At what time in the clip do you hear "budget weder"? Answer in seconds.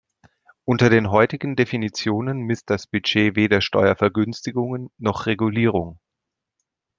2.87-3.61